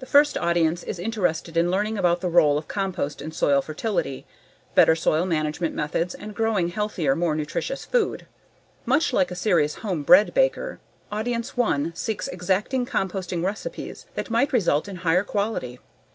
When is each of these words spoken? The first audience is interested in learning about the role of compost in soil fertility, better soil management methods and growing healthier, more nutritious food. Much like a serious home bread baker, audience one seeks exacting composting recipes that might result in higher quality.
The 0.00 0.04
first 0.04 0.36
audience 0.36 0.82
is 0.82 0.98
interested 0.98 1.56
in 1.56 1.70
learning 1.70 1.96
about 1.96 2.20
the 2.20 2.28
role 2.28 2.58
of 2.58 2.68
compost 2.68 3.22
in 3.22 3.32
soil 3.32 3.62
fertility, 3.62 4.26
better 4.74 4.94
soil 4.94 5.24
management 5.24 5.74
methods 5.74 6.14
and 6.14 6.34
growing 6.34 6.68
healthier, 6.68 7.16
more 7.16 7.34
nutritious 7.34 7.86
food. 7.86 8.26
Much 8.84 9.14
like 9.14 9.30
a 9.30 9.34
serious 9.34 9.76
home 9.76 10.02
bread 10.02 10.34
baker, 10.34 10.78
audience 11.10 11.56
one 11.56 11.94
seeks 11.94 12.28
exacting 12.28 12.84
composting 12.84 13.42
recipes 13.42 14.04
that 14.14 14.28
might 14.28 14.52
result 14.52 14.88
in 14.88 14.96
higher 14.96 15.24
quality. 15.24 15.78